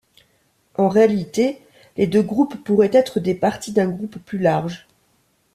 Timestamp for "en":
0.79-0.89